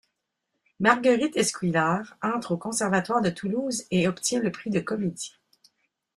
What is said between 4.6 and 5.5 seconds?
de comédie.